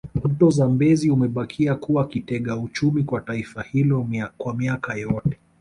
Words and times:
Mto 0.25 0.49
Zambezi 0.49 1.11
umebakia 1.11 1.75
kuwa 1.75 2.07
kitega 2.07 2.57
uchumi 2.57 3.03
kwa 3.03 3.21
taifa 3.21 3.61
hilo 3.61 4.07
kwa 4.37 4.53
miaka 4.55 4.95
yote 4.95 5.37